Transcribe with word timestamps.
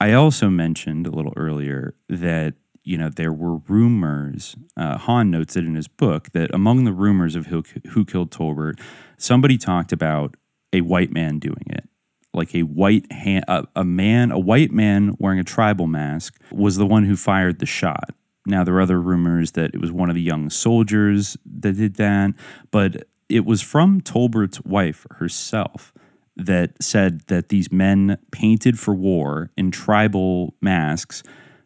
I 0.00 0.12
also 0.12 0.48
mentioned 0.48 1.06
a 1.06 1.10
little 1.10 1.34
earlier 1.36 1.94
that 2.08 2.54
you 2.82 2.96
know 2.96 3.10
there 3.10 3.32
were 3.32 3.56
rumors. 3.56 4.56
Uh, 4.76 4.96
Hahn 4.96 5.30
notes 5.30 5.56
it 5.56 5.64
in 5.64 5.74
his 5.74 5.88
book 5.88 6.30
that 6.32 6.52
among 6.54 6.84
the 6.84 6.92
rumors 6.92 7.36
of 7.36 7.46
who, 7.46 7.62
who 7.90 8.04
killed 8.04 8.30
Tolbert, 8.30 8.80
somebody 9.18 9.58
talked 9.58 9.92
about 9.92 10.36
a 10.72 10.80
white 10.80 11.12
man 11.12 11.38
doing 11.38 11.64
it 11.68 11.88
like 12.32 12.54
a 12.54 12.62
white 12.62 13.10
hand, 13.10 13.44
a, 13.48 13.64
a, 13.76 13.84
man, 13.84 14.30
a 14.30 14.38
white 14.38 14.70
man 14.70 15.16
wearing 15.18 15.38
a 15.38 15.44
tribal 15.44 15.86
mask 15.86 16.40
was 16.50 16.76
the 16.76 16.86
one 16.86 17.04
who 17.04 17.16
fired 17.16 17.58
the 17.58 17.66
shot. 17.66 18.10
Now 18.46 18.64
there 18.64 18.74
are 18.74 18.80
other 18.80 19.00
rumors 19.00 19.52
that 19.52 19.74
it 19.74 19.80
was 19.80 19.92
one 19.92 20.08
of 20.08 20.14
the 20.14 20.22
young 20.22 20.50
soldiers 20.50 21.36
that 21.44 21.76
did 21.76 21.96
that, 21.96 22.34
but 22.70 23.04
it 23.28 23.44
was 23.44 23.62
from 23.62 24.00
Tolbert's 24.00 24.60
wife 24.62 25.06
herself 25.12 25.92
that 26.36 26.82
said 26.82 27.22
that 27.26 27.48
these 27.48 27.70
men 27.70 28.18
painted 28.30 28.78
for 28.78 28.94
war 28.94 29.50
in 29.56 29.70
tribal 29.70 30.54
masks 30.60 31.22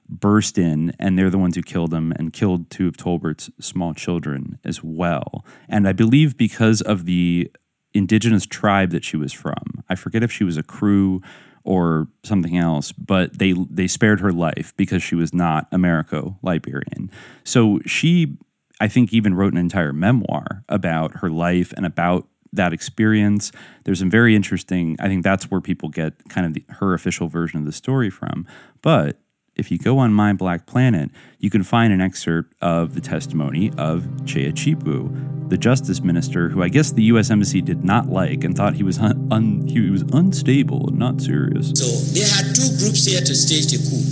burst 0.09 0.59
in 0.59 0.93
and 0.99 1.19
they're 1.19 1.31
the 1.31 1.39
ones 1.39 1.57
who 1.57 1.63
killed 1.63 1.93
him 1.93 2.13
and 2.13 2.33
killed 2.33 2.71
two 2.71 2.87
of 2.87 2.97
Tolbert's 2.97 3.51
small 3.61 3.95
children 3.95 4.59
as 4.65 4.83
well. 4.83 5.45
And 5.69 5.89
I 5.89 5.93
believe 5.93 6.37
because 6.37 6.81
of 6.83 7.07
the 7.07 7.51
indigenous 7.95 8.45
tribe 8.45 8.91
that 8.91 9.05
she 9.05 9.17
was 9.17 9.33
from. 9.33 9.85
I 9.89 9.95
forget 9.95 10.23
if 10.23 10.33
she 10.33 10.45
was 10.45 10.57
a 10.57 10.63
Crow 10.63 11.21
or 11.63 12.09
something 12.25 12.59
else, 12.59 12.93
but 12.93 13.39
they 13.39 13.55
they 13.71 13.87
spared 13.87 14.21
her 14.21 14.33
life 14.33 14.75
because 14.77 15.03
she 15.03 15.15
was 15.15 15.33
not 15.33 15.67
Americo 15.73 16.39
Liberian. 16.43 17.11
So 17.45 17.81
she 17.87 18.37
I 18.81 18.89
think 18.89 19.13
even 19.13 19.35
wrote 19.35 19.53
an 19.53 19.59
entire 19.59 19.93
memoir 19.93 20.65
about 20.69 21.19
her 21.19 21.31
life 21.31 21.73
and 21.77 21.87
about 21.87 22.29
that 22.55 22.73
experience. 22.73 23.53
There's 23.85 23.99
some 23.99 24.11
very 24.11 24.35
interesting 24.35 24.97
I 25.01 25.09
think 25.09 25.23
that's 25.23 25.51
where 25.51 25.61
people 25.61 25.89
get 25.89 26.29
kind 26.29 26.47
of 26.47 26.55
the, 26.55 26.65
her 26.75 26.95
official 26.95 27.29
version 27.29 27.59
of 27.59 27.67
the 27.67 27.73
story 27.73 28.11
from. 28.11 28.47
But 28.83 29.19
if 29.57 29.71
you 29.71 29.79
go 29.79 29.99
on 29.99 30.13
My 30.13 30.33
Black 30.33 30.67
Planet, 30.67 31.11
you 31.39 31.49
can 31.51 31.63
find 31.63 31.93
an 31.93 32.01
excerpt 32.01 32.55
of 32.61 32.95
the 32.95 33.01
testimony 33.01 33.71
of 33.79 34.05
Chea 34.27 34.51
Cheapoo, 34.51 35.49
the 35.49 35.59
justice 35.59 36.01
minister 36.01 36.49
who 36.49 36.63
I 36.63 36.69
guess 36.69 36.91
the 36.93 37.05
U.S. 37.15 37.31
Embassy 37.31 37.61
did 37.61 37.85
not 37.85 38.09
like 38.09 38.43
and 38.43 38.57
thought 38.57 38.75
he 38.75 38.83
was 38.83 38.99
un- 38.99 39.29
un- 39.31 39.67
he 39.69 39.91
was 39.91 40.03
unstable 40.13 40.89
and 40.89 40.99
not 40.99 41.21
serious. 41.21 41.71
So 41.75 41.87
they 42.15 42.27
had 42.27 42.55
two 42.55 42.69
groups 42.79 43.05
here 43.07 43.21
to 43.21 43.35
stage 43.35 43.71
the 43.71 43.79
coup. 43.79 44.05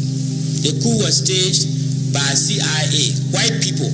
The 0.62 0.78
coup 0.78 1.02
was 1.02 1.18
staged 1.24 2.14
by 2.14 2.20
CIA, 2.38 3.34
white 3.34 3.58
people. 3.62 3.90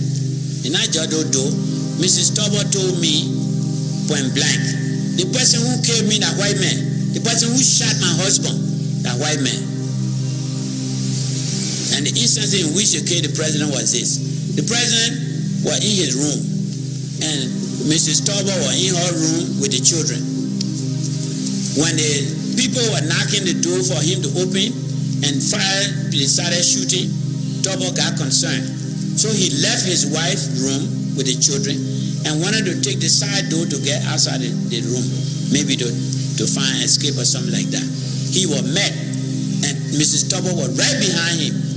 In 0.66 0.74
Ajadodo, 0.74 1.48
Mrs. 1.96 2.36
Tobo 2.36 2.60
told 2.70 3.00
me 3.00 3.47
point 4.09 4.33
blank, 4.33 4.61
the 5.20 5.28
person 5.37 5.61
who 5.61 5.77
killed 5.84 6.09
me, 6.09 6.17
that 6.25 6.33
white 6.41 6.56
man, 6.56 7.12
the 7.12 7.20
person 7.20 7.53
who 7.53 7.61
shot 7.61 7.92
my 8.01 8.11
husband, 8.25 8.56
that 9.05 9.20
white 9.20 9.39
man. 9.45 9.61
And 11.95 12.09
the 12.09 12.12
instance 12.17 12.56
in 12.56 12.73
which 12.73 12.97
they 12.97 13.05
killed 13.05 13.29
the 13.29 13.34
president 13.36 13.69
was 13.70 13.92
this. 13.92 14.17
The 14.56 14.64
president 14.64 15.69
was 15.69 15.79
in 15.84 15.95
his 16.01 16.12
room, 16.17 16.41
and 17.20 17.39
Mrs. 17.84 18.25
Tauber 18.25 18.56
was 18.64 18.77
in 18.81 18.97
her 18.97 19.12
room 19.12 19.45
with 19.61 19.77
the 19.77 19.83
children. 19.84 20.20
When 21.77 21.95
the 21.95 22.12
people 22.56 22.83
were 22.91 23.05
knocking 23.06 23.45
the 23.45 23.56
door 23.61 23.81
for 23.84 24.01
him 24.01 24.25
to 24.25 24.31
open 24.42 24.73
and 25.23 25.36
fire, 25.36 25.84
started 26.29 26.61
shooting, 26.61 27.09
Tauber 27.64 27.95
got 27.97 28.17
concerned. 28.19 28.67
So 29.19 29.33
he 29.33 29.51
left 29.62 29.86
his 29.89 30.06
wife's 30.12 30.61
room 30.61 31.17
with 31.17 31.27
the 31.27 31.34
children 31.41 31.88
and 32.27 32.41
wanted 32.42 32.66
to 32.66 32.74
take 32.80 32.98
the 32.98 33.11
side 33.11 33.50
door 33.52 33.66
to 33.66 33.78
get 33.84 34.02
outside 34.11 34.41
the, 34.41 34.50
the 34.72 34.80
room, 34.83 35.06
maybe 35.52 35.77
to, 35.77 35.88
to 36.41 36.44
find 36.48 36.83
escape 36.83 37.14
or 37.14 37.27
something 37.28 37.52
like 37.55 37.70
that. 37.70 37.86
He 38.33 38.47
was 38.47 38.64
met, 38.66 38.91
and 39.69 39.74
Mrs. 39.94 40.27
Tauber 40.33 40.55
was 40.56 40.72
right 40.74 40.98
behind 40.98 41.39
him 41.39 41.69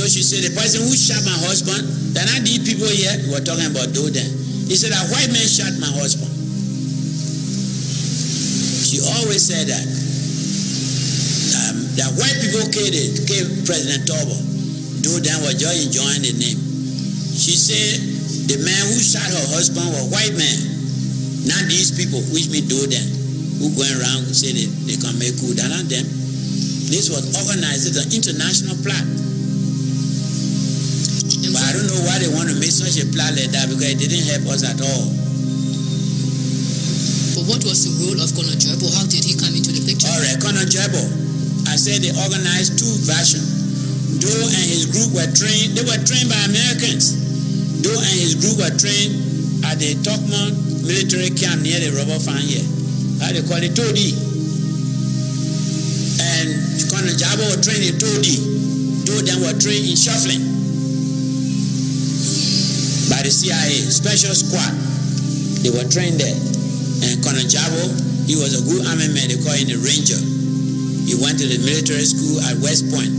So 0.00 0.08
she 0.08 0.22
said, 0.24 0.40
the 0.46 0.54
person 0.56 0.80
who 0.80 0.96
shot 0.96 1.20
my 1.28 1.36
husband, 1.44 1.82
then 2.16 2.24
I 2.30 2.40
need 2.40 2.64
people 2.64 2.88
here, 2.88 3.10
we 3.26 3.36
were 3.36 3.44
talking 3.44 3.68
about 3.68 3.92
Doden. 3.92 4.24
He 4.64 4.72
said, 4.72 4.96
a 4.96 5.02
white 5.12 5.28
man 5.28 5.44
shot 5.44 5.76
my 5.76 5.92
husband. 5.92 6.30
She 8.86 9.02
always 9.02 9.44
said 9.44 9.68
that. 9.68 9.84
Um, 11.52 11.76
that 12.00 12.10
white 12.16 12.38
people 12.38 12.64
killed, 12.70 12.96
it, 12.96 13.28
killed 13.28 13.50
President 13.66 14.08
Tobo. 14.08 14.40
Doden 15.02 15.36
was 15.42 15.58
just 15.58 15.90
enjoying 15.90 16.22
the 16.22 16.32
name. 16.38 16.69
She 17.40 17.56
said, 17.56 17.96
the 18.52 18.60
man 18.60 18.82
who 18.92 19.00
shot 19.00 19.24
her 19.24 19.46
husband 19.56 19.88
was 19.96 20.12
white 20.12 20.36
man. 20.36 20.58
Not 21.48 21.64
these 21.72 21.88
people, 21.88 22.20
which 22.36 22.52
me 22.52 22.60
do 22.60 22.84
Doden, 22.84 23.06
who 23.56 23.72
going 23.72 23.96
around 23.96 24.28
and 24.28 24.36
say 24.36 24.52
they, 24.52 24.68
they 24.84 25.00
can 25.00 25.16
make 25.16 25.40
coup. 25.40 25.56
That 25.56 25.72
not 25.72 25.88
them. 25.88 26.04
This 26.92 27.08
was 27.08 27.24
organized 27.32 27.88
as 27.88 27.96
an 27.96 28.12
international 28.12 28.76
plot. 28.84 29.06
But 31.48 31.62
I 31.64 31.70
don't 31.72 31.88
know 31.88 32.02
why 32.04 32.20
they 32.20 32.28
want 32.28 32.52
to 32.52 32.56
make 32.60 32.74
such 32.76 33.00
a 33.00 33.08
plan 33.08 33.32
like 33.32 33.56
that 33.56 33.72
because 33.72 33.88
it 33.88 33.98
didn't 34.02 34.28
help 34.28 34.52
us 34.52 34.60
at 34.60 34.76
all. 34.76 35.06
But 37.40 37.44
what 37.48 37.60
was 37.64 37.88
the 37.88 37.92
role 38.04 38.20
of 38.20 38.28
Colonel 38.36 38.52
Jebo? 38.52 38.84
How 39.00 39.08
did 39.08 39.24
he 39.24 39.38
come 39.38 39.56
into 39.56 39.72
the 39.72 39.80
picture? 39.80 40.12
All 40.12 40.20
right, 40.20 40.36
Colonel 40.36 40.68
Jebo. 40.68 41.02
I 41.72 41.80
said 41.80 42.04
they 42.04 42.12
organized 42.12 42.76
two 42.76 42.90
versions. 43.08 44.18
Doe 44.18 44.28
and 44.28 44.66
his 44.68 44.90
group 44.90 45.14
were 45.16 45.30
trained, 45.32 45.78
they 45.78 45.86
were 45.86 45.96
trained 46.04 46.28
by 46.28 46.36
Americans. 46.44 47.29
Doe 47.80 47.96
and 47.96 48.18
his 48.20 48.36
group 48.36 48.60
were 48.60 48.74
trained 48.76 49.64
at 49.64 49.80
the 49.80 49.96
Tokman 50.04 50.84
military 50.84 51.30
camp 51.32 51.62
near 51.62 51.80
the 51.80 51.96
rubber 51.96 52.18
farm 52.20 52.42
here. 52.42 52.64
How 53.20 53.32
they 53.32 53.44
call 53.44 53.60
it 53.60 53.72
Todi. 53.76 54.16
And 56.20 56.48
Colonel 56.88 57.14
Jabo 57.16 57.44
was 57.48 57.60
trained 57.64 57.84
in 57.88 57.96
Todi. 57.96 58.36
Doe 59.04 59.24
then 59.24 59.40
were 59.40 59.56
trained 59.56 59.88
in 59.88 59.96
Schieffelin 59.96 60.42
by 63.10 63.22
the 63.26 63.30
CIA, 63.30 63.84
special 63.90 64.34
squad. 64.34 64.72
They 65.64 65.70
were 65.72 65.88
trained 65.88 66.20
there. 66.20 66.36
And 67.04 67.20
Colonel 67.24 67.44
Jabo, 67.44 67.92
he 68.24 68.36
was 68.36 68.56
a 68.56 68.62
good 68.64 68.86
army 68.86 69.08
man, 69.12 69.28
they 69.28 69.40
call 69.40 69.56
him 69.56 69.68
the 69.68 69.80
Ranger. 69.80 70.20
He 71.04 71.18
went 71.18 71.40
to 71.40 71.46
the 71.48 71.58
military 71.64 72.06
school 72.06 72.38
at 72.44 72.60
West 72.62 72.86
Point. 72.92 73.10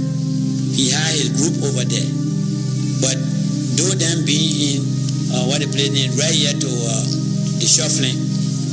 He 0.74 0.90
had 0.90 1.12
his 1.12 1.34
group 1.36 1.60
over 1.66 1.84
there. 1.84 2.10
But 3.04 3.31
though 3.78 3.96
them 3.96 4.26
being 4.26 4.52
in 4.76 4.80
uh, 5.32 5.48
what 5.48 5.64
they 5.64 5.70
played 5.70 5.96
in 5.96 6.12
right 6.20 6.34
here 6.36 6.54
to 6.56 6.70
uh, 6.70 7.04
the 7.60 7.68
Schieffelin, 7.68 8.16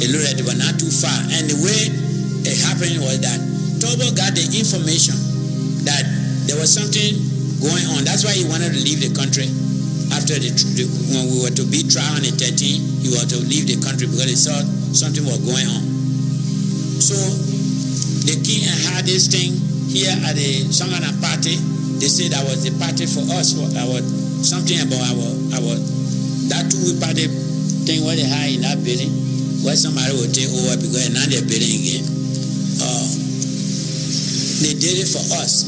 it 0.03 0.11
looked 0.11 0.27
like 0.27 0.37
they 0.39 0.47
were 0.47 0.59
not 0.59 0.79
too 0.79 0.91
far. 0.91 1.15
And 1.35 1.47
the 1.51 1.59
way 1.63 1.81
it 2.47 2.57
happened 2.67 3.03
was 3.03 3.21
that 3.23 3.39
Tobo 3.79 4.11
got 4.15 4.35
the 4.35 4.45
information 4.59 5.15
that 5.87 6.03
there 6.51 6.59
was 6.59 6.73
something 6.73 7.15
going 7.63 7.87
on. 7.95 8.03
That's 8.07 8.25
why 8.27 8.35
he 8.35 8.47
wanted 8.47 8.75
to 8.75 8.81
leave 8.83 9.03
the 9.03 9.15
country 9.15 9.47
after 10.13 10.41
the, 10.41 10.51
the, 10.77 10.85
when 11.13 11.25
we 11.29 11.37
were 11.45 11.53
to 11.53 11.65
be 11.69 11.85
trial 11.85 12.17
on 12.17 12.25
the 12.25 12.33
13th, 12.33 12.83
he 13.05 13.09
was 13.13 13.29
to 13.29 13.39
leave 13.45 13.69
the 13.69 13.77
country 13.85 14.09
because 14.09 14.29
he 14.29 14.39
saw 14.39 14.57
something 14.97 15.25
was 15.25 15.41
going 15.45 15.69
on. 15.69 15.83
So 17.03 17.17
the 18.25 18.37
king 18.41 18.65
had 18.89 19.05
this 19.05 19.29
thing 19.29 19.53
here 19.89 20.13
at 20.25 20.37
the 20.37 20.69
Sangana 20.73 21.13
party. 21.21 21.57
They 22.01 22.09
said 22.09 22.33
that 22.33 22.45
was 22.45 22.65
the 22.65 22.73
party 22.81 23.05
for 23.05 23.25
us, 23.37 23.53
for 23.57 23.69
our 23.69 24.01
something 24.43 24.79
about 24.81 25.01
our 25.01 25.29
our 25.59 25.75
that 26.49 26.71
two 26.71 26.97
party 27.01 27.27
thing 27.85 28.05
what 28.05 28.17
they 28.17 28.25
had 28.25 28.51
in 28.51 28.61
that 28.63 28.83
building, 28.85 29.11
where 29.65 29.77
somebody 29.77 30.13
would 30.17 30.35
take 30.35 30.49
over 30.49 30.77
because 30.77 31.11
now 31.13 31.25
they're 31.29 31.43
building 31.43 31.75
again. 31.81 32.05
Uh, 32.79 33.09
they 34.61 34.75
did 34.75 34.99
it 35.03 35.09
for 35.09 35.25
us. 35.43 35.65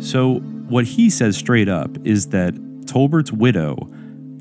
So 0.00 0.40
what 0.68 0.84
he 0.84 1.10
says 1.10 1.36
straight 1.36 1.68
up 1.68 1.90
is 2.04 2.28
that 2.28 2.54
Tolbert's 2.86 3.32
widow 3.32 3.90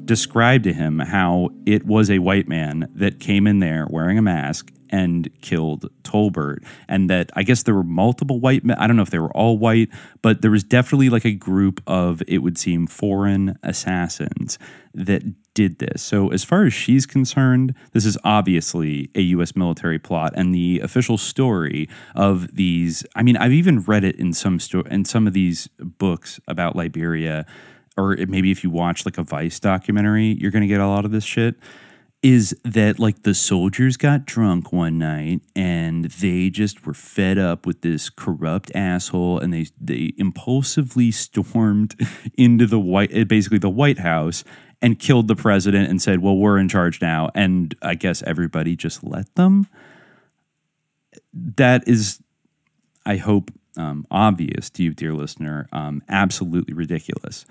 described 0.05 0.63
to 0.65 0.73
him 0.73 0.99
how 0.99 1.49
it 1.65 1.85
was 1.85 2.09
a 2.09 2.19
white 2.19 2.47
man 2.47 2.89
that 2.95 3.19
came 3.19 3.47
in 3.47 3.59
there 3.59 3.87
wearing 3.89 4.17
a 4.17 4.21
mask 4.21 4.71
and 4.89 5.29
killed 5.41 5.89
Tolbert. 6.03 6.63
And 6.87 7.09
that 7.09 7.31
I 7.35 7.43
guess 7.43 7.63
there 7.63 7.75
were 7.75 7.83
multiple 7.83 8.39
white 8.39 8.63
men. 8.63 8.77
I 8.77 8.87
don't 8.87 8.95
know 8.95 9.01
if 9.01 9.09
they 9.09 9.19
were 9.19 9.35
all 9.35 9.57
white, 9.57 9.89
but 10.21 10.41
there 10.41 10.51
was 10.51 10.63
definitely 10.63 11.09
like 11.09 11.25
a 11.25 11.31
group 11.33 11.81
of, 11.87 12.21
it 12.27 12.39
would 12.39 12.57
seem, 12.57 12.87
foreign 12.87 13.57
assassins 13.63 14.57
that 14.93 15.23
did 15.53 15.79
this. 15.79 16.01
So, 16.01 16.29
as 16.29 16.43
far 16.43 16.65
as 16.65 16.73
she's 16.73 17.05
concerned, 17.05 17.73
this 17.93 18.05
is 18.05 18.17
obviously 18.23 19.09
a 19.15 19.21
U.S. 19.21 19.55
military 19.55 19.99
plot, 19.99 20.33
and 20.35 20.53
the 20.53 20.79
official 20.81 21.17
story 21.17 21.89
of 22.13 22.55
these. 22.55 23.05
I 23.15 23.23
mean, 23.23 23.37
I've 23.37 23.53
even 23.53 23.81
read 23.81 24.03
it 24.03 24.17
in 24.17 24.33
some 24.33 24.59
sto- 24.59 24.81
in 24.81 25.05
some 25.05 25.27
of 25.27 25.33
these 25.33 25.67
books 25.79 26.39
about 26.47 26.75
Liberia, 26.75 27.45
or 27.97 28.17
maybe 28.27 28.51
if 28.51 28.63
you 28.63 28.69
watch 28.69 29.05
like 29.05 29.17
a 29.17 29.23
Vice 29.23 29.59
documentary, 29.59 30.37
you're 30.39 30.51
going 30.51 30.61
to 30.61 30.67
get 30.67 30.81
a 30.81 30.87
lot 30.87 31.05
of 31.05 31.11
this 31.11 31.23
shit. 31.23 31.55
Is 32.23 32.57
that 32.63 32.97
like 32.97 33.21
the 33.21 33.35
soldiers 33.35 33.97
got 33.97 34.25
drunk 34.25 34.73
one 34.73 34.97
night 34.97 35.41
and 35.55 36.05
they 36.05 36.49
just 36.49 36.85
were 36.85 36.93
fed 36.95 37.37
up 37.37 37.67
with 37.67 37.81
this 37.81 38.09
corrupt 38.09 38.71
asshole 38.73 39.39
and 39.39 39.53
they 39.53 39.67
they 39.79 40.13
impulsively 40.17 41.11
stormed 41.11 41.93
into 42.37 42.65
the 42.65 42.79
white 42.79 43.27
basically 43.27 43.59
the 43.59 43.69
White 43.69 43.99
House 43.99 44.43
and 44.81 44.99
killed 44.99 45.27
the 45.27 45.35
president 45.35 45.89
and 45.89 46.01
said, 46.01 46.19
"Well, 46.19 46.37
we're 46.37 46.57
in 46.57 46.69
charge 46.69 47.01
now." 47.01 47.29
And 47.35 47.75
I 47.81 47.95
guess 47.95 48.23
everybody 48.23 48.75
just 48.75 49.03
let 49.03 49.33
them. 49.35 49.67
that 51.33 51.87
is, 51.87 52.21
I 53.05 53.17
hope, 53.17 53.51
um, 53.77 54.05
obvious 54.09 54.69
to 54.71 54.83
you, 54.83 54.93
dear 54.93 55.13
listener, 55.13 55.67
um, 55.71 56.01
absolutely 56.09 56.73
ridiculous. 56.73 57.45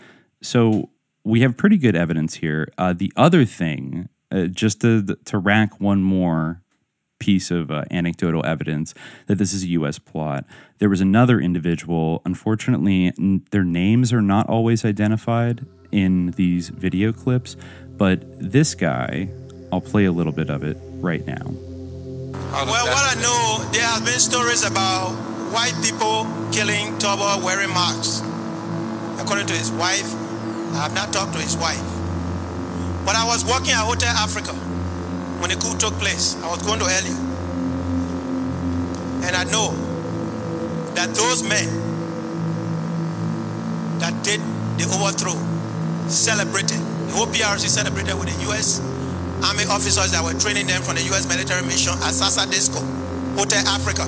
So 0.45 0.91
we 1.25 1.41
have 1.41 1.57
pretty 1.57 1.79
good 1.79 1.97
evidence 1.97 2.35
here. 2.35 2.69
Uh, 2.77 2.93
the 2.93 3.11
other 3.17 3.47
thing, 3.47 4.11
uh, 4.31 4.47
just 4.47 4.83
to 4.83 5.17
to 5.25 5.39
rack 5.39 5.81
one 5.81 6.03
more 6.03 6.61
piece 7.19 7.51
of 7.51 7.71
uh, 7.71 7.85
anecdotal 7.91 8.45
evidence 8.45 8.93
that 9.27 9.37
this 9.39 9.55
is 9.55 9.63
a 9.63 9.69
U.S. 9.69 9.99
plot. 9.99 10.45
There 10.79 10.91
was 10.91 11.01
another 11.01 11.41
individual. 11.41 12.21
Unfortunately, 12.27 13.07
n- 13.19 13.47
their 13.51 13.65
names 13.65 14.13
are 14.13 14.21
not 14.21 14.47
always 14.49 14.85
identified 14.85 15.65
in 15.91 16.33
these 16.33 16.69
video 16.69 17.13
clips, 17.13 17.57
but 17.97 18.23
this 18.39 18.75
guy, 18.75 19.31
I'll 19.73 19.81
play 19.81 20.05
a 20.05 20.13
little 20.13 20.33
bit 20.33 20.51
of 20.51 20.63
it 20.63 20.77
right 21.01 21.25
now. 21.27 21.55
Well, 22.53 22.87
what 22.87 23.17
I 23.17 23.21
know, 23.23 23.71
there 23.73 23.83
have 23.83 24.05
been 24.05 24.19
stories 24.19 24.63
about 24.63 25.13
white 25.55 25.75
people 25.83 26.27
killing 26.53 26.93
Tobo 26.99 27.43
wearing 27.43 27.71
masks. 27.71 28.21
According 29.21 29.47
to 29.47 29.55
his 29.55 29.71
wife, 29.73 30.13
I 30.75 30.83
have 30.83 30.95
not 30.95 31.13
talked 31.13 31.33
to 31.35 31.41
his 31.41 31.57
wife. 31.57 31.83
But 33.05 33.17
I 33.17 33.25
was 33.27 33.45
working 33.45 33.71
at 33.71 33.85
Hotel 33.85 34.11
Africa 34.11 34.53
when 35.41 35.51
the 35.51 35.57
coup 35.57 35.77
took 35.79 35.95
place. 35.95 36.37
I 36.43 36.49
was 36.49 36.63
going 36.63 36.81
to 36.81 36.87
Elliot. 36.87 37.19
And 39.25 39.37
I 39.37 39.45
know 39.45 39.73
that 40.95 41.15
those 41.15 41.43
men 41.43 41.69
that 43.99 44.13
did 44.25 44.41
the 44.79 44.85
overthrow 44.93 45.35
celebrated, 46.09 46.79
the 47.09 47.13
whole 47.13 47.27
PRC 47.27 47.69
celebrated 47.69 48.15
with 48.19 48.29
the 48.29 48.51
US 48.51 48.81
Army 49.45 49.65
officers 49.69 50.13
that 50.13 50.25
were 50.25 50.33
training 50.41 50.67
them 50.67 50.83
from 50.83 50.97
the 50.97 51.03
US 51.15 51.29
military 51.29 51.63
mission 51.67 51.93
at 52.03 52.13
Sasa 52.13 52.49
Disco, 52.51 52.81
Hotel 53.37 53.63
Africa. 53.69 54.05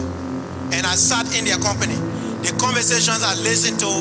And 0.73 0.87
I 0.87 0.95
sat 0.97 1.29
in 1.37 1.45
their 1.45 1.59
company. 1.59 1.95
The 2.43 2.57
conversations 2.59 3.23
I 3.23 3.35
listened 3.41 3.79
to, 3.81 3.93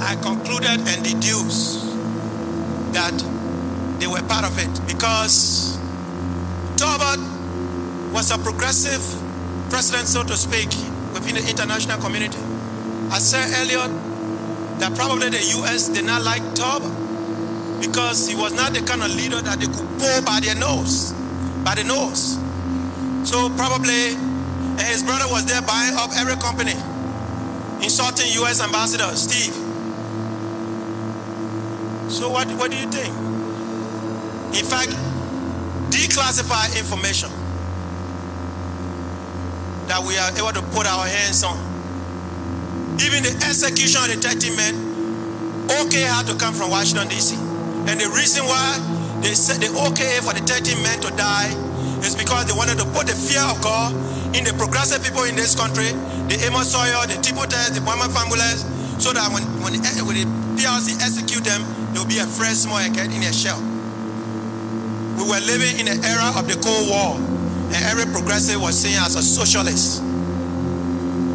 I 0.00 0.16
concluded 0.16 0.80
and 0.80 1.04
deduced 1.04 1.84
that 2.92 3.12
they 4.00 4.06
were 4.06 4.22
part 4.22 4.44
of 4.44 4.58
it 4.58 4.72
because 4.86 5.76
Tolbert 6.76 7.20
was 8.12 8.30
a 8.30 8.38
progressive 8.38 9.02
president, 9.68 10.08
so 10.08 10.24
to 10.24 10.36
speak, 10.36 10.68
within 11.12 11.34
the 11.36 11.48
international 11.48 12.00
community. 12.00 12.38
I 13.10 13.18
said 13.18 13.44
earlier 13.60 13.86
that 14.80 14.96
probably 14.96 15.28
the 15.28 15.42
US 15.60 15.88
did 15.90 16.06
not 16.06 16.22
like 16.22 16.42
Tolbert 16.56 17.80
because 17.82 18.26
he 18.26 18.34
was 18.34 18.54
not 18.54 18.72
the 18.72 18.80
kind 18.80 19.02
of 19.02 19.14
leader 19.14 19.40
that 19.42 19.60
they 19.60 19.66
could 19.66 19.88
pull 19.98 20.22
by 20.22 20.40
their 20.40 20.54
nose, 20.54 21.12
by 21.62 21.74
the 21.74 21.84
nose. 21.84 22.40
So 23.28 23.50
probably, 23.50 24.16
his 24.80 25.02
brother 25.02 25.28
was 25.28 25.44
there 25.44 25.60
buying 25.62 25.94
up 25.94 26.10
every 26.16 26.36
company, 26.36 26.72
insulting 27.84 28.32
US 28.42 28.62
ambassador 28.62 29.14
Steve. 29.14 29.69
So 32.20 32.28
what, 32.28 32.46
what 32.60 32.70
do 32.70 32.76
you 32.76 32.84
think? 32.92 33.08
In 34.52 34.60
fact, 34.68 34.92
declassify 35.88 36.68
information 36.76 37.32
that 39.88 40.04
we 40.04 40.20
are 40.20 40.28
able 40.36 40.52
to 40.52 40.60
put 40.76 40.84
our 40.84 41.08
hands 41.08 41.40
on. 41.40 41.56
Even 43.00 43.24
the 43.24 43.32
execution 43.40 44.04
of 44.04 44.12
the 44.12 44.20
30 44.20 44.52
men, 44.52 44.76
okay 45.80 46.04
had 46.04 46.28
to 46.28 46.36
come 46.36 46.52
from 46.52 46.68
Washington, 46.68 47.08
D.C. 47.08 47.40
And 47.88 47.96
the 47.96 48.12
reason 48.12 48.44
why 48.44 48.68
they 49.24 49.32
said 49.32 49.64
the 49.64 49.72
okay 49.88 50.20
for 50.20 50.36
the 50.36 50.44
30 50.44 50.76
men 50.84 51.00
to 51.00 51.08
die 51.16 51.48
is 52.04 52.12
because 52.12 52.44
they 52.44 52.52
wanted 52.52 52.76
to 52.76 52.86
put 52.92 53.08
the 53.08 53.16
fear 53.16 53.40
of 53.48 53.64
God 53.64 53.96
in 54.36 54.44
the 54.44 54.52
progressive 54.60 55.00
people 55.00 55.24
in 55.24 55.40
this 55.40 55.56
country, 55.56 55.88
the 56.28 56.36
Amos 56.44 56.68
Sawyer, 56.68 57.00
the 57.08 57.16
Tipotehs, 57.16 57.72
the 57.72 57.80
Bama 57.80 58.12
families, 58.12 58.68
so 59.00 59.16
that 59.16 59.32
when, 59.32 59.40
when, 59.64 59.72
when 60.04 60.16
the 60.20 60.49
PRC 60.60 60.92
execute 61.00 61.42
them, 61.42 61.64
there 61.96 62.04
will 62.04 62.08
be 62.08 62.20
a 62.20 62.28
and 62.28 62.94
get 62.94 63.08
in 63.08 63.24
a 63.24 63.32
shell. 63.32 63.56
We 65.16 65.24
were 65.24 65.40
living 65.48 65.80
in 65.80 65.88
an 65.88 66.04
era 66.04 66.36
of 66.36 66.44
the 66.44 66.60
Cold 66.60 66.84
War, 66.84 67.16
and 67.72 67.80
every 67.88 68.04
progressive 68.12 68.60
was 68.60 68.76
seen 68.76 69.00
as 69.00 69.16
a 69.16 69.22
socialist. 69.22 70.04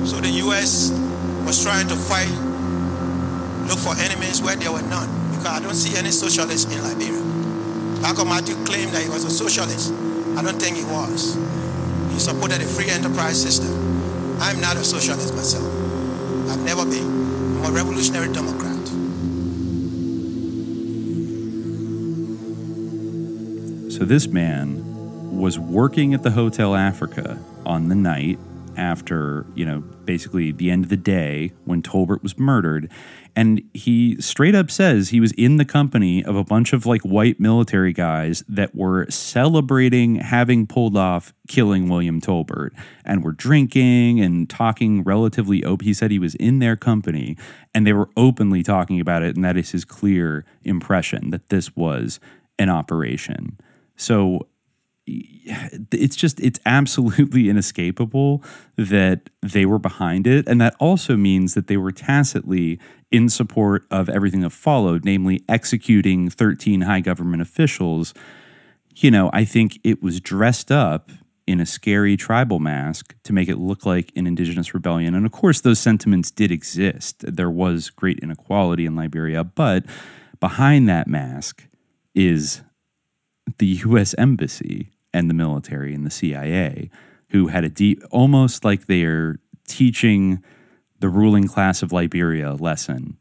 So 0.06 0.22
the 0.22 0.30
US 0.45 0.94
was 1.42 1.57
trying 1.63 1.88
to 1.88 1.95
fight, 1.95 2.30
look 3.66 3.81
for 3.81 3.98
enemies 3.98 4.44
where 4.44 4.56
there 4.56 4.72
were 4.72 4.86
none. 4.94 5.10
Because 5.33 5.48
I 5.48 5.60
don't 5.60 5.74
see 5.74 5.98
any 5.98 6.12
socialists 6.12 6.69
in 6.72 6.77
Liberia. 6.86 7.18
Malcolm 8.06 8.30
Matthew 8.30 8.54
claimed 8.63 8.94
that 8.94 9.01
he 9.01 9.10
was 9.10 9.25
a 9.25 9.31
socialist. 9.31 9.92
I 10.38 10.44
don't 10.44 10.62
think 10.62 10.77
he 10.77 10.86
was. 10.86 11.33
He 12.13 12.19
supported 12.19 12.62
the 12.62 12.69
free 12.69 12.92
enterprise 12.92 13.42
system. 13.42 13.74
I'm 14.39 14.62
not 14.62 14.77
a 14.77 14.83
socialist 14.83 15.33
myself. 15.33 15.66
I've 16.54 16.62
never 16.62 16.86
been. 16.86 17.10
I'm 17.57 17.66
a 17.66 17.72
revolutionary 17.72 18.31
Democrat. 18.31 18.75
So 23.96 24.04
this 24.04 24.28
man 24.28 25.40
was 25.40 25.58
working 25.58 26.14
at 26.14 26.22
the 26.22 26.32
Hotel 26.32 26.76
Africa 26.76 27.40
on 27.66 27.88
the 27.88 27.96
night 27.96 28.38
after, 28.76 29.46
you 29.56 29.66
know, 29.66 29.80
basically 30.04 30.52
the 30.52 30.70
end 30.70 30.84
of 30.84 30.90
the 30.90 30.98
day 30.98 31.54
when 31.64 31.82
Tolbert 31.82 32.22
was 32.22 32.38
murdered. 32.38 32.92
And 33.38 33.62
he 33.74 34.20
straight 34.20 34.54
up 34.54 34.70
says 34.70 35.10
he 35.10 35.22
was 35.22 35.32
in 35.38 35.56
the 35.56 35.64
company 35.64 36.26
of 36.26 36.36
a 36.36 36.44
bunch 36.44 36.74
of 36.74 36.86
like 36.86 37.04
white 37.04 37.40
military 37.40 37.94
guys 37.94 38.44
that 38.50 38.76
were 38.76 39.10
celebrating 39.10 40.16
having 40.16 40.68
pulled 40.68 40.98
off 40.98 41.34
killing 41.48 41.88
William 41.88 42.20
Tolbert 42.20 42.72
and 43.06 43.24
were 43.24 43.32
drinking 43.32 44.20
and 44.20 44.50
talking 44.50 45.04
relatively 45.04 45.64
open. 45.64 45.88
He 45.88 45.94
said 45.94 46.12
he 46.12 46.20
was 46.20 46.36
in 46.36 46.60
their 46.60 46.76
company 46.76 47.38
and 47.74 47.88
they 47.88 47.94
were 47.94 48.10
openly 48.18 48.62
talking 48.62 49.00
about 49.00 49.24
it. 49.24 49.38
And 49.38 49.46
that 49.46 49.56
is 49.56 49.72
his 49.72 49.86
clear 49.86 50.44
impression 50.66 51.30
that 51.30 51.48
this 51.48 51.78
was 51.78 52.20
an 52.60 52.70
operation. 52.70 53.58
So 53.96 54.48
it's 55.08 56.16
just 56.16 56.40
it's 56.40 56.60
absolutely 56.66 57.50
inescapable 57.50 58.44
that 58.76 59.30
they 59.42 59.66
were 59.66 59.80
behind 59.80 60.28
it. 60.28 60.48
And 60.48 60.60
that 60.62 60.76
also 60.80 61.16
means 61.16 61.54
that 61.54 61.68
they 61.68 61.78
were 61.78 61.92
tacitly 61.92 62.80
in 63.12 63.30
support 63.30 63.86
of 63.92 64.10
everything 64.10 64.42
that 64.42 64.50
followed 64.50 65.06
namely 65.06 65.44
executing 65.48 66.30
13 66.30 66.82
high 66.82 67.02
government 67.02 67.42
officials. 67.42 68.14
You 68.98 69.12
know 69.12 69.30
i 69.34 69.44
think 69.46 69.80
it 69.84 70.02
was 70.02 70.22
dressed 70.22 70.72
up 70.72 71.12
in 71.46 71.60
a 71.60 71.66
scary 71.66 72.18
tribal 72.18 72.60
mask 72.60 73.14
to 73.24 73.32
make 73.32 73.48
it 73.48 73.60
look 73.60 73.86
like 73.86 74.12
an 74.16 74.25
indigenous 74.25 74.74
rebellion. 74.74 75.14
And 75.14 75.28
of 75.28 75.32
course 75.32 75.62
those 75.62 75.78
sentiments 75.78 76.32
did 76.32 76.50
exist. 76.50 77.20
There 77.20 77.52
was 77.52 77.92
great 77.92 78.20
inequality 78.20 78.86
in 78.86 78.96
liberia 78.96 79.44
but 79.44 79.86
behind 80.40 80.90
that 80.90 81.08
mask 81.08 81.68
is 82.16 82.62
the 83.58 83.68
US 83.68 84.14
embassy 84.18 84.92
and 85.14 85.30
the 85.30 85.34
military 85.34 85.94
and 85.94 86.06
the 86.06 86.12
CIA, 86.12 86.90
who 87.30 87.48
had 87.48 87.64
a 87.64 87.70
deep, 87.70 88.04
almost 88.12 88.66
like 88.66 88.86
they're 88.86 89.40
teaching 89.68 90.44
the 91.00 91.10
ruling 91.10 91.48
class 91.48 91.82
of 91.82 91.92
Liberia 91.92 92.52
a 92.52 92.56
lesson 92.56 93.18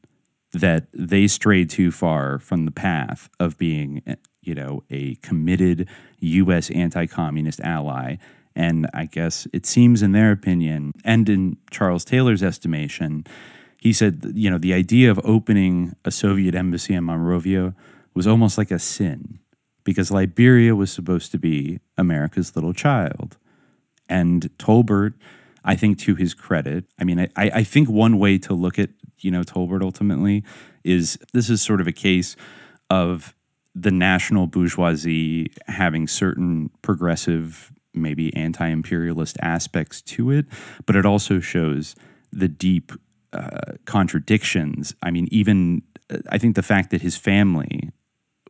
that 0.52 0.86
they 0.92 1.26
strayed 1.26 1.68
too 1.68 1.90
far 1.90 2.38
from 2.38 2.64
the 2.64 2.70
path 2.70 3.28
of 3.40 3.58
being, 3.58 4.02
you 4.42 4.54
know, 4.54 4.82
a 4.90 5.16
committed 5.16 5.88
U.S. 6.20 6.70
anti 6.70 7.06
communist 7.06 7.60
ally. 7.60 8.16
And 8.56 8.88
I 8.94 9.06
guess 9.06 9.48
it 9.52 9.66
seems, 9.66 10.00
in 10.00 10.12
their 10.12 10.30
opinion, 10.30 10.92
and 11.04 11.28
in 11.28 11.56
Charles 11.70 12.04
Taylor's 12.04 12.42
estimation, 12.42 13.26
he 13.78 13.92
said, 13.92 14.32
you 14.34 14.48
know, 14.48 14.58
the 14.58 14.72
idea 14.72 15.10
of 15.10 15.20
opening 15.24 15.94
a 16.04 16.10
Soviet 16.10 16.54
embassy 16.54 16.94
in 16.94 17.04
Monrovia 17.04 17.74
was 18.14 18.28
almost 18.28 18.56
like 18.56 18.70
a 18.70 18.78
sin 18.78 19.40
because 19.84 20.10
Liberia 20.10 20.74
was 20.74 20.90
supposed 20.90 21.30
to 21.32 21.38
be 21.38 21.80
America's 21.96 22.56
little 22.56 22.72
child. 22.72 23.36
And 24.08 24.50
Tolbert, 24.58 25.14
I 25.64 25.76
think 25.76 25.98
to 26.00 26.14
his 26.14 26.34
credit, 26.34 26.84
I 26.98 27.04
mean, 27.04 27.20
I, 27.20 27.28
I 27.36 27.64
think 27.64 27.88
one 27.88 28.18
way 28.18 28.38
to 28.38 28.54
look 28.54 28.78
at, 28.78 28.90
you 29.20 29.30
know, 29.30 29.42
Tolbert 29.42 29.82
ultimately 29.82 30.44
is 30.82 31.18
this 31.32 31.48
is 31.48 31.62
sort 31.62 31.80
of 31.80 31.86
a 31.86 31.92
case 31.92 32.36
of 32.90 33.34
the 33.74 33.90
national 33.90 34.46
bourgeoisie 34.46 35.50
having 35.66 36.06
certain 36.06 36.70
progressive, 36.82 37.72
maybe 37.92 38.34
anti 38.36 38.66
imperialist 38.66 39.36
aspects 39.40 40.00
to 40.02 40.30
it, 40.30 40.46
but 40.86 40.96
it 40.96 41.06
also 41.06 41.40
shows 41.40 41.94
the 42.32 42.48
deep 42.48 42.92
uh, 43.32 43.72
contradictions. 43.84 44.94
I 45.02 45.10
mean, 45.10 45.28
even 45.30 45.82
uh, 46.10 46.18
I 46.28 46.38
think 46.38 46.54
the 46.54 46.62
fact 46.62 46.90
that 46.90 47.02
his 47.02 47.16
family 47.16 47.90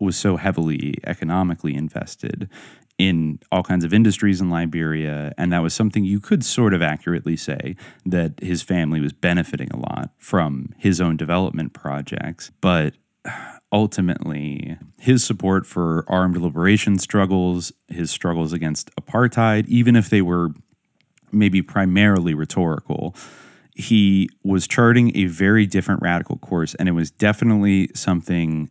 was 0.04 0.16
so 0.16 0.37
heavily 0.37 0.94
economically 1.06 1.75
invested 1.75 2.49
in 2.96 3.40
all 3.50 3.62
kinds 3.62 3.84
of 3.84 3.92
industries 3.92 4.40
in 4.40 4.50
Liberia. 4.50 5.32
And 5.37 5.52
that 5.52 5.62
was 5.62 5.75
something 5.75 6.04
you 6.04 6.20
could 6.20 6.44
sort 6.44 6.73
of 6.75 6.82
accurately 6.82 7.37
say 7.37 7.76
that 8.06 8.38
his 8.40 8.62
family 8.62 9.00
was 9.00 9.12
benefiting 9.12 9.70
a 9.73 9.78
lot 9.78 10.11
from 10.18 10.73
his 10.78 11.00
own 11.00 11.16
development 11.16 11.73
projects. 11.73 12.52
But 12.61 12.94
ultimately 13.73 14.78
his 15.00 15.25
support 15.25 15.66
for 15.66 16.04
armed 16.06 16.37
liberation 16.37 16.99
struggles, 16.99 17.73
his 17.88 18.11
struggles 18.11 18.52
against 18.52 18.94
apartheid, 18.94 19.66
even 19.66 19.96
if 19.96 20.11
they 20.11 20.23
were 20.23 20.50
maybe 21.32 21.61
primarily 21.61 22.34
rhetorical, 22.34 23.16
he 23.75 24.28
was 24.44 24.68
charting 24.68 25.16
a 25.16 25.26
very 25.26 25.66
different 25.66 26.00
radical 26.00 26.38
course. 26.38 26.76
And 26.76 26.88
it 26.88 26.92
was 26.92 27.11
definitely 27.11 27.90
something 27.94 28.70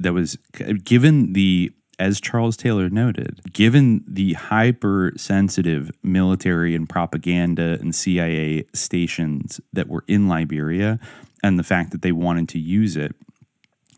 that 0.00 0.12
was 0.12 0.36
given 0.84 1.32
the 1.32 1.72
as 1.98 2.20
Charles 2.20 2.56
Taylor 2.56 2.90
noted, 2.90 3.40
given 3.52 4.04
the 4.06 4.32
hypersensitive 4.32 5.90
military 6.02 6.74
and 6.74 6.88
propaganda 6.88 7.78
and 7.80 7.94
CIA 7.94 8.64
stations 8.72 9.60
that 9.72 9.88
were 9.88 10.04
in 10.08 10.28
Liberia 10.28 10.98
and 11.42 11.58
the 11.58 11.62
fact 11.62 11.92
that 11.92 12.02
they 12.02 12.12
wanted 12.12 12.48
to 12.50 12.58
use 12.58 12.96
it 12.96 13.14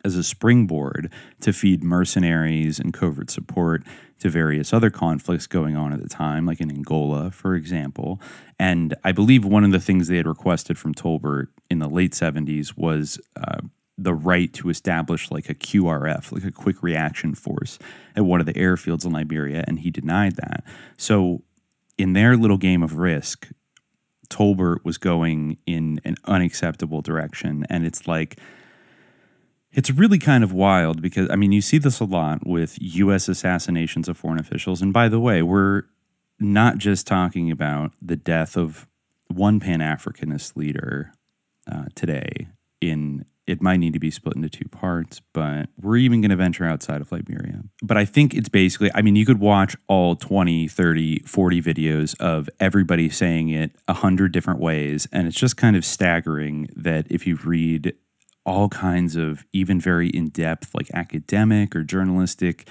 as 0.04 0.14
a 0.14 0.22
springboard 0.22 1.10
to 1.40 1.52
feed 1.52 1.82
mercenaries 1.82 2.78
and 2.78 2.92
covert 2.92 3.30
support 3.30 3.82
to 4.20 4.30
various 4.30 4.72
other 4.72 4.88
conflicts 4.88 5.46
going 5.46 5.76
on 5.76 5.92
at 5.92 6.00
the 6.00 6.08
time, 6.08 6.46
like 6.46 6.60
in 6.60 6.70
Angola, 6.70 7.30
for 7.30 7.54
example. 7.54 8.20
And 8.58 8.94
I 9.04 9.12
believe 9.12 9.44
one 9.44 9.64
of 9.64 9.72
the 9.72 9.80
things 9.80 10.08
they 10.08 10.16
had 10.16 10.26
requested 10.26 10.78
from 10.78 10.94
Tolbert 10.94 11.48
in 11.70 11.80
the 11.80 11.88
late 11.88 12.12
70s 12.12 12.76
was 12.76 13.20
uh, 13.36 13.60
the 13.98 14.14
right 14.14 14.52
to 14.54 14.68
establish 14.68 15.30
like 15.30 15.48
a 15.48 15.54
QRF, 15.54 16.32
like 16.32 16.44
a 16.44 16.52
quick 16.52 16.82
reaction 16.82 17.34
force 17.34 17.78
at 18.14 18.24
one 18.24 18.40
of 18.40 18.46
the 18.46 18.54
airfields 18.54 19.04
in 19.04 19.12
Liberia, 19.12 19.64
and 19.66 19.80
he 19.80 19.90
denied 19.90 20.36
that. 20.36 20.64
So, 20.96 21.42
in 21.96 22.12
their 22.12 22.36
little 22.36 22.58
game 22.58 22.82
of 22.82 22.98
risk, 22.98 23.48
Tolbert 24.28 24.84
was 24.84 24.98
going 24.98 25.58
in 25.66 26.00
an 26.04 26.16
unacceptable 26.24 27.00
direction. 27.00 27.64
And 27.70 27.86
it's 27.86 28.06
like, 28.06 28.38
it's 29.72 29.90
really 29.90 30.18
kind 30.18 30.44
of 30.44 30.52
wild 30.52 31.02
because, 31.02 31.28
I 31.30 31.36
mean, 31.36 31.52
you 31.52 31.60
see 31.60 31.78
this 31.78 32.00
a 32.00 32.04
lot 32.04 32.46
with 32.46 32.76
U.S. 32.80 33.28
assassinations 33.28 34.08
of 34.08 34.16
foreign 34.16 34.38
officials. 34.38 34.82
And 34.82 34.92
by 34.92 35.08
the 35.08 35.20
way, 35.20 35.42
we're 35.42 35.84
not 36.38 36.78
just 36.78 37.06
talking 37.06 37.50
about 37.50 37.92
the 38.00 38.16
death 38.16 38.56
of 38.56 38.86
one 39.28 39.60
Pan 39.60 39.80
Africanist 39.80 40.56
leader 40.56 41.12
uh, 41.70 41.86
today 41.94 42.48
in 42.80 43.24
it 43.46 43.62
might 43.62 43.78
need 43.78 43.92
to 43.92 43.98
be 43.98 44.10
split 44.10 44.36
into 44.36 44.48
two 44.48 44.68
parts, 44.68 45.20
but 45.32 45.68
we're 45.80 45.96
even 45.96 46.20
going 46.20 46.30
to 46.30 46.36
venture 46.36 46.64
outside 46.64 47.00
of 47.00 47.12
Liberia. 47.12 47.62
But 47.82 47.96
I 47.96 48.04
think 48.04 48.34
it's 48.34 48.48
basically, 48.48 48.90
I 48.94 49.02
mean, 49.02 49.14
you 49.14 49.24
could 49.24 49.38
watch 49.38 49.76
all 49.86 50.16
20, 50.16 50.66
30, 50.68 51.20
40 51.20 51.62
videos 51.62 52.20
of 52.20 52.50
everybody 52.58 53.08
saying 53.08 53.50
it 53.50 53.72
a 53.86 53.94
hundred 53.94 54.32
different 54.32 54.60
ways. 54.60 55.06
And 55.12 55.28
it's 55.28 55.38
just 55.38 55.56
kind 55.56 55.76
of 55.76 55.84
staggering 55.84 56.68
that 56.74 57.06
if 57.08 57.26
you 57.26 57.36
read 57.36 57.94
all 58.44 58.68
kinds 58.68 59.16
of 59.16 59.44
even 59.52 59.80
very 59.80 60.08
in 60.08 60.28
depth, 60.28 60.74
like 60.74 60.90
academic 60.92 61.74
or 61.76 61.82
journalistic 61.82 62.68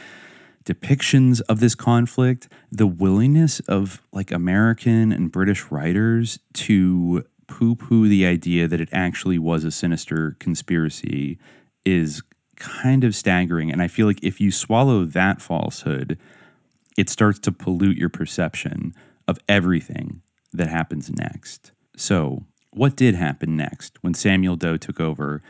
depictions 0.65 1.41
of 1.47 1.59
this 1.59 1.75
conflict, 1.75 2.49
the 2.71 2.87
willingness 2.87 3.59
of 3.61 4.01
like 4.11 4.31
American 4.31 5.11
and 5.11 5.31
British 5.31 5.71
writers 5.71 6.39
to 6.53 7.23
poo 7.47 7.75
poo 7.75 8.07
the 8.07 8.25
idea 8.25 8.67
that 8.67 8.81
it 8.81 8.89
actually 8.91 9.39
was 9.39 9.63
a 9.63 9.71
sinister 9.71 10.35
conspiracy 10.39 11.37
is 11.85 12.21
kind 12.55 13.03
of 13.03 13.15
staggering. 13.15 13.71
And 13.71 13.81
I 13.81 13.87
feel 13.87 14.07
like 14.07 14.23
if 14.23 14.39
you 14.39 14.51
swallow 14.51 15.05
that 15.05 15.41
falsehood, 15.41 16.17
it 16.97 17.09
starts 17.09 17.39
to 17.39 17.51
pollute 17.51 17.97
your 17.97 18.09
perception 18.09 18.93
of 19.27 19.39
everything 19.47 20.21
that 20.53 20.67
happens 20.67 21.09
next. 21.09 21.71
So, 21.97 22.45
what 22.71 22.95
did 22.95 23.15
happen 23.15 23.55
next 23.55 23.97
when 24.01 24.13
Samuel 24.13 24.57
Doe 24.57 24.77
took 24.77 24.99
over, 24.99 25.41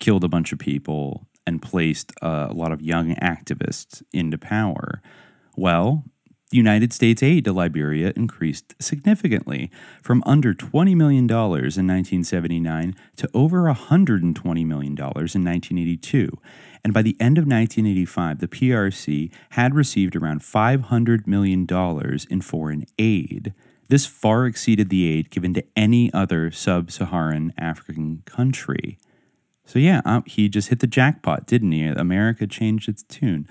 killed 0.00 0.24
a 0.24 0.28
bunch 0.28 0.52
of 0.52 0.58
people, 0.58 1.26
and 1.46 1.62
placed 1.62 2.12
uh, 2.20 2.48
a 2.50 2.52
lot 2.52 2.72
of 2.72 2.82
young 2.82 3.14
activists 3.16 4.02
into 4.12 4.36
power? 4.36 5.00
Well, 5.56 6.04
United 6.50 6.92
States 6.92 7.22
aid 7.22 7.44
to 7.44 7.52
Liberia 7.52 8.12
increased 8.16 8.74
significantly 8.80 9.70
from 10.02 10.22
under 10.24 10.54
$20 10.54 10.96
million 10.96 11.24
in 11.24 11.28
1979 11.30 12.96
to 13.16 13.30
over 13.34 13.64
$120 13.64 14.66
million 14.66 14.92
in 14.92 14.96
1982. 14.96 16.30
And 16.82 16.94
by 16.94 17.02
the 17.02 17.16
end 17.20 17.36
of 17.36 17.44
1985, 17.44 18.38
the 18.38 18.48
PRC 18.48 19.30
had 19.50 19.74
received 19.74 20.16
around 20.16 20.40
$500 20.40 21.26
million 21.26 21.66
in 22.30 22.40
foreign 22.40 22.86
aid. 22.98 23.52
This 23.88 24.06
far 24.06 24.46
exceeded 24.46 24.88
the 24.88 25.06
aid 25.06 25.30
given 25.30 25.52
to 25.54 25.64
any 25.76 26.12
other 26.12 26.50
sub 26.50 26.90
Saharan 26.90 27.52
African 27.58 28.22
country. 28.24 28.98
So, 29.64 29.78
yeah, 29.78 30.00
uh, 30.06 30.22
he 30.24 30.48
just 30.48 30.68
hit 30.68 30.80
the 30.80 30.86
jackpot, 30.86 31.46
didn't 31.46 31.72
he? 31.72 31.84
America 31.84 32.46
changed 32.46 32.88
its 32.88 33.02
tune. 33.02 33.46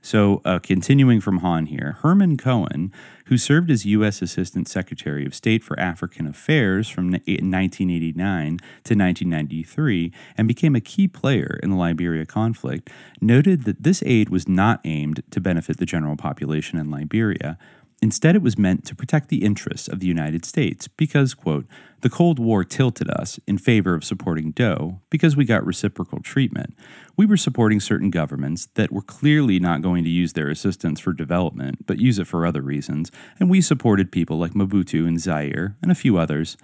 So, 0.00 0.40
uh, 0.44 0.60
continuing 0.60 1.20
from 1.20 1.38
Hahn 1.38 1.66
here, 1.66 1.96
Herman 2.02 2.36
Cohen, 2.36 2.92
who 3.26 3.36
served 3.36 3.70
as 3.70 3.84
U.S. 3.84 4.22
Assistant 4.22 4.68
Secretary 4.68 5.26
of 5.26 5.34
State 5.34 5.62
for 5.62 5.78
African 5.78 6.26
Affairs 6.26 6.88
from 6.88 7.10
1989 7.10 8.58
to 8.58 8.94
1993 8.94 10.12
and 10.36 10.48
became 10.48 10.76
a 10.76 10.80
key 10.80 11.08
player 11.08 11.58
in 11.62 11.70
the 11.70 11.76
Liberia 11.76 12.24
conflict, 12.24 12.88
noted 13.20 13.64
that 13.64 13.82
this 13.82 14.02
aid 14.06 14.28
was 14.28 14.48
not 14.48 14.80
aimed 14.84 15.22
to 15.30 15.40
benefit 15.40 15.78
the 15.78 15.84
general 15.84 16.16
population 16.16 16.78
in 16.78 16.90
Liberia, 16.90 17.58
Instead, 18.00 18.36
it 18.36 18.42
was 18.42 18.56
meant 18.56 18.84
to 18.84 18.94
protect 18.94 19.28
the 19.28 19.44
interests 19.44 19.88
of 19.88 19.98
the 19.98 20.06
United 20.06 20.44
States 20.44 20.86
because, 20.86 21.34
quote, 21.34 21.66
the 22.00 22.10
Cold 22.10 22.38
War 22.38 22.62
tilted 22.62 23.10
us 23.10 23.40
in 23.48 23.58
favor 23.58 23.92
of 23.92 24.04
supporting 24.04 24.52
Doe 24.52 25.00
because 25.10 25.36
we 25.36 25.44
got 25.44 25.66
reciprocal 25.66 26.20
treatment. 26.20 26.76
We 27.16 27.26
were 27.26 27.36
supporting 27.36 27.80
certain 27.80 28.10
governments 28.10 28.66
that 28.74 28.92
were 28.92 29.02
clearly 29.02 29.58
not 29.58 29.82
going 29.82 30.04
to 30.04 30.10
use 30.10 30.34
their 30.34 30.48
assistance 30.48 31.00
for 31.00 31.12
development, 31.12 31.86
but 31.86 31.98
use 31.98 32.20
it 32.20 32.28
for 32.28 32.46
other 32.46 32.62
reasons, 32.62 33.10
and 33.40 33.50
we 33.50 33.60
supported 33.60 34.12
people 34.12 34.38
like 34.38 34.52
Mobutu 34.52 35.08
and 35.08 35.20
Zaire 35.20 35.76
and 35.82 35.90
a 35.90 35.96
few 35.96 36.18
others. 36.18 36.56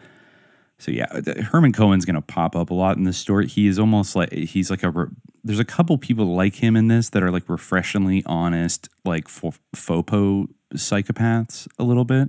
So 0.79 0.93
yeah, 0.93 1.07
uh, 1.11 1.43
Herman 1.43 1.73
Cohen's 1.73 2.05
going 2.05 2.14
to 2.14 2.23
pop 2.23 2.55
up 2.55 2.71
a 2.71 2.75
lot 2.75 2.97
in 2.97 3.05
this 3.05 3.19
story. 3.19 3.49
He 3.49 3.67
is 3.67 3.79
almost 3.79 4.14
like 4.14 4.33
he's 4.33 4.71
like 4.71 4.83
a 4.85 5.09
there's 5.43 5.59
a 5.59 5.64
couple 5.64 5.99
people 5.99 6.35
like 6.35 6.57
him 6.57 6.76
in 6.76 6.88
this 6.88 7.11
that 7.11 7.23
are 7.23 7.31
like 7.31 7.49
refreshingly 7.49 8.23
honest, 8.26 8.88
like 9.05 9.26
fopo 9.26 10.49
psychopaths 10.75 11.66
a 11.78 11.85
little 11.85 12.04
bit. 12.04 12.28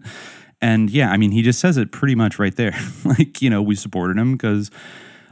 And 0.61 0.89
yeah, 0.89 1.11
I 1.11 1.17
mean, 1.17 1.31
he 1.31 1.41
just 1.41 1.59
says 1.59 1.77
it 1.77 1.91
pretty 1.91 2.15
much 2.15 2.39
right 2.39 2.55
there. 2.55 2.73
like, 3.05 3.41
you 3.41 3.49
know, 3.49 3.61
we 3.61 3.75
supported 3.75 4.17
him 4.17 4.33
because 4.33 4.71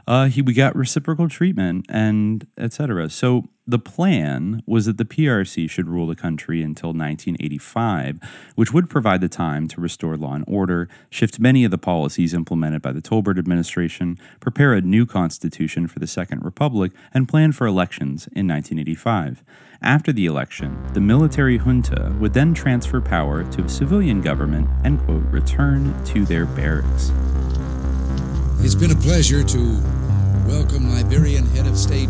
uh, 0.06 0.26
he 0.26 0.42
we 0.42 0.52
got 0.52 0.76
reciprocal 0.76 1.28
treatment 1.28 1.86
and 1.88 2.46
etc. 2.58 3.08
So 3.10 3.44
the 3.66 3.78
plan 3.78 4.62
was 4.66 4.84
that 4.84 4.98
the 4.98 5.06
PRC 5.06 5.70
should 5.70 5.88
rule 5.88 6.06
the 6.06 6.14
country 6.14 6.62
until 6.62 6.88
1985, 6.88 8.20
which 8.56 8.72
would 8.74 8.90
provide 8.90 9.22
the 9.22 9.28
time 9.28 9.68
to 9.68 9.80
restore 9.80 10.16
law 10.16 10.34
and 10.34 10.44
order, 10.46 10.88
shift 11.08 11.40
many 11.40 11.64
of 11.64 11.70
the 11.70 11.78
policies 11.78 12.34
implemented 12.34 12.82
by 12.82 12.92
the 12.92 13.00
Tolbert 13.00 13.38
administration, 13.38 14.18
prepare 14.38 14.74
a 14.74 14.82
new 14.82 15.06
constitution 15.06 15.86
for 15.86 15.98
the 15.98 16.06
Second 16.06 16.44
Republic, 16.44 16.92
and 17.14 17.28
plan 17.28 17.52
for 17.52 17.66
elections 17.66 18.26
in 18.32 18.46
1985. 18.46 19.42
After 19.80 20.12
the 20.12 20.26
election, 20.26 20.78
the 20.92 21.00
military 21.00 21.58
junta 21.58 22.14
would 22.18 22.34
then 22.34 22.52
transfer 22.52 23.00
power 23.00 23.44
to 23.52 23.64
a 23.64 23.68
civilian 23.68 24.20
government 24.20 24.68
and, 24.82 25.00
quote, 25.00 25.24
return 25.30 25.94
to 26.06 26.24
their 26.26 26.44
barracks. 26.44 27.12
It's 28.60 28.74
been 28.74 28.92
a 28.92 28.96
pleasure 28.96 29.44
to 29.44 29.93
welcome 30.46 30.90
Liberian 30.90 31.46
head 31.46 31.66
of 31.66 31.76
state 31.76 32.08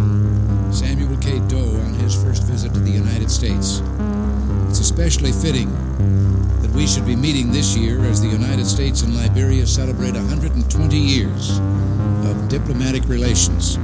Samuel 0.72 1.16
K. 1.18 1.38
Doe 1.46 1.80
on 1.82 1.94
his 1.94 2.20
first 2.20 2.42
visit 2.42 2.74
to 2.74 2.80
the 2.80 2.90
United 2.90 3.30
States. 3.30 3.80
It's 4.68 4.80
especially 4.80 5.30
fitting 5.30 5.70
that 6.60 6.70
we 6.72 6.86
should 6.86 7.06
be 7.06 7.14
meeting 7.14 7.52
this 7.52 7.76
year 7.76 8.00
as 8.04 8.20
the 8.20 8.28
United 8.28 8.66
States 8.66 9.02
and 9.02 9.14
Liberia 9.14 9.66
celebrate 9.66 10.14
120 10.14 10.96
years 10.96 11.58
of 12.26 12.48
diplomatic 12.48 13.04
relations. 13.08 13.76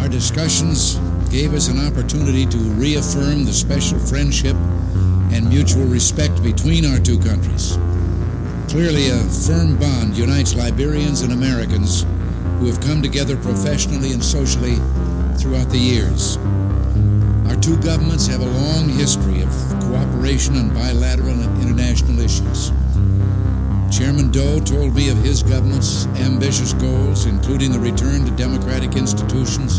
Our 0.00 0.08
discussions 0.08 0.96
gave 1.30 1.54
us 1.54 1.68
an 1.68 1.78
opportunity 1.86 2.46
to 2.46 2.58
reaffirm 2.58 3.44
the 3.44 3.52
special 3.52 4.00
friendship 4.00 4.56
and 5.32 5.48
mutual 5.48 5.84
respect 5.84 6.42
between 6.42 6.84
our 6.84 6.98
two 6.98 7.18
countries. 7.20 7.78
Clearly, 8.68 9.10
a 9.10 9.18
firm 9.46 9.76
bond 9.78 10.16
unites 10.16 10.54
Liberians 10.54 11.22
and 11.22 11.32
Americans 11.32 12.04
who 12.60 12.66
have 12.66 12.80
come 12.82 13.00
together 13.00 13.38
professionally 13.38 14.12
and 14.12 14.22
socially 14.22 14.76
throughout 15.38 15.70
the 15.70 15.78
years. 15.78 16.36
Our 17.48 17.56
two 17.56 17.78
governments 17.78 18.26
have 18.26 18.42
a 18.42 18.44
long 18.44 18.86
history 18.90 19.40
of 19.40 19.48
cooperation 19.80 20.56
on 20.56 20.68
bilateral 20.74 21.40
and 21.40 21.62
international 21.62 22.20
issues. 22.20 22.68
Chairman 23.90 24.30
Doe 24.30 24.60
told 24.60 24.94
me 24.94 25.08
of 25.08 25.16
his 25.24 25.42
government's 25.42 26.04
ambitious 26.20 26.74
goals, 26.74 27.24
including 27.24 27.72
the 27.72 27.80
return 27.80 28.26
to 28.26 28.30
democratic 28.32 28.94
institutions 28.94 29.78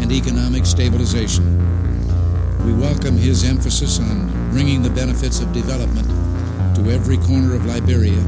and 0.00 0.10
economic 0.10 0.64
stabilization. 0.64 1.44
We 2.64 2.72
welcome 2.72 3.18
his 3.18 3.44
emphasis 3.44 4.00
on 4.00 4.50
bringing 4.50 4.80
the 4.80 4.88
benefits 4.88 5.40
of 5.40 5.52
development 5.52 6.08
to 6.76 6.90
every 6.90 7.18
corner 7.18 7.54
of 7.54 7.66
Liberia 7.66 8.22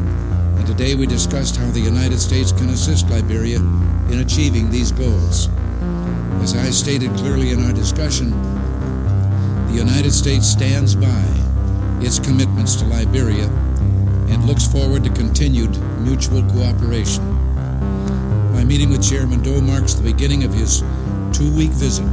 today 0.67 0.97
we 0.97 1.07
discussed 1.07 1.57
how 1.57 1.71
the 1.71 1.81
United 1.81 2.19
States 2.19 2.51
can 2.51 2.71
assist 2.71 3.09
Liberia 3.09 3.59
in 3.59 4.19
achieving 4.19 4.69
these 4.69 4.91
goals. 4.91 5.49
As 6.43 6.57
I 6.57 6.71
stated 6.71 7.13
clearly 7.15 7.53
in 7.53 7.65
our 7.65 7.73
discussion, 7.73 8.31
the 9.69 9.75
United 9.75 10.11
States 10.11 10.49
stands 10.49 10.97
by 10.97 11.25
its 12.01 12.19
commitments 12.19 12.75
to 12.77 12.85
Liberia 12.85 13.47
and 14.29 14.45
looks 14.45 14.67
forward 14.67 15.05
to 15.05 15.11
continued 15.11 15.71
mutual 16.01 16.43
cooperation. 16.51 17.25
My 18.53 18.65
meeting 18.65 18.91
with 18.91 19.09
Chairman 19.09 19.43
Doe 19.43 19.61
marks 19.61 19.95
the 19.95 20.03
beginning 20.03 20.43
of 20.43 20.53
his 20.53 20.81
two 21.33 21.55
week 21.57 21.71
visit 21.71 22.07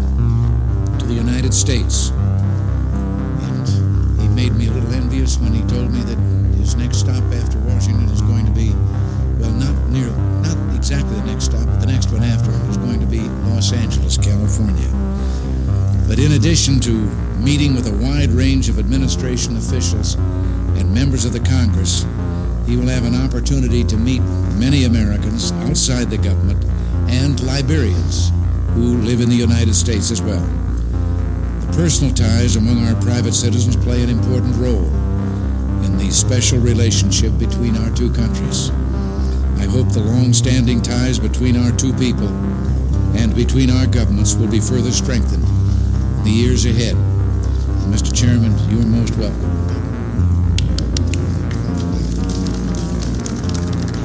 to 0.99 1.05
the 1.07 1.15
United 1.15 1.55
States. 1.55 2.11
And 3.49 4.21
he 4.21 4.27
made 4.27 4.53
me 4.53 4.67
a 4.67 4.71
little 4.71 4.93
envious 4.93 5.39
when 5.39 5.53
he 5.53 5.61
told 5.63 5.91
me 5.91 6.01
that 6.01 6.17
his 6.59 6.75
next 6.75 6.97
stop 6.97 7.23
after 7.33 7.62
Washington 7.83 8.09
is 8.11 8.21
going 8.21 8.45
to 8.45 8.51
be, 8.53 8.69
well, 9.41 9.51
not 9.51 9.75
near, 9.89 10.07
not 10.39 10.73
exactly 10.73 11.13
the 11.15 11.25
next 11.25 11.43
stop, 11.45 11.65
but 11.65 11.81
the 11.81 11.85
next 11.85 12.13
one 12.13 12.23
after 12.23 12.49
is 12.69 12.77
going 12.77 13.01
to 13.01 13.05
be 13.05 13.19
Los 13.51 13.73
Angeles, 13.73 14.17
California. 14.17 14.87
But 16.07 16.17
in 16.17 16.31
addition 16.31 16.79
to 16.79 16.93
meeting 17.43 17.75
with 17.75 17.87
a 17.87 17.91
wide 17.91 18.29
range 18.29 18.69
of 18.69 18.79
administration 18.79 19.57
officials 19.57 20.15
and 20.15 20.93
members 20.93 21.25
of 21.25 21.33
the 21.33 21.41
Congress, 21.41 22.05
he 22.65 22.77
will 22.77 22.87
have 22.87 23.03
an 23.03 23.15
opportunity 23.15 23.83
to 23.83 23.97
meet 23.97 24.21
many 24.55 24.85
Americans 24.85 25.51
outside 25.67 26.09
the 26.09 26.17
government 26.17 26.63
and 27.11 27.37
Liberians 27.41 28.31
who 28.75 28.95
live 28.99 29.19
in 29.19 29.27
the 29.27 29.35
United 29.35 29.75
States 29.75 30.09
as 30.09 30.21
well. 30.21 30.47
The 31.59 31.73
personal 31.75 32.13
ties 32.13 32.55
among 32.55 32.87
our 32.87 32.95
private 33.01 33.33
citizens 33.33 33.75
play 33.75 34.01
an 34.03 34.09
important 34.09 34.55
role 34.55 35.02
in 35.83 35.97
the 35.97 36.09
special 36.11 36.59
relationship 36.59 37.37
between 37.37 37.77
our 37.77 37.89
two 37.91 38.11
countries. 38.11 38.69
I 39.59 39.65
hope 39.65 39.91
the 39.91 40.03
long-standing 40.03 40.81
ties 40.81 41.19
between 41.19 41.55
our 41.57 41.71
two 41.71 41.93
people 41.93 42.27
and 43.15 43.35
between 43.35 43.69
our 43.69 43.85
governments 43.85 44.35
will 44.35 44.47
be 44.47 44.59
further 44.59 44.91
strengthened 44.91 45.43
in 45.43 46.23
the 46.23 46.31
years 46.31 46.65
ahead. 46.65 46.95
And 46.95 47.93
Mr. 47.93 48.13
Chairman, 48.13 48.51
you 48.69 48.81
are 48.81 48.85
most 48.85 49.15
welcome. 49.17 49.51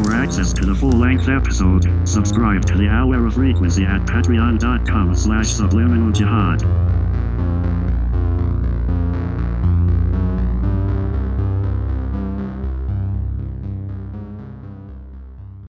For 0.02 0.12
access 0.12 0.52
to 0.54 0.66
the 0.66 0.74
full-length 0.74 1.28
episode, 1.28 2.08
subscribe 2.08 2.64
to 2.66 2.76
the 2.76 2.88
Hour 2.88 3.26
of 3.26 3.34
Frequency 3.34 3.84
at 3.84 4.02
patreon.com 4.02 5.14
slash 5.14 5.48
subliminal 5.48 6.12
jihad. 6.12 6.62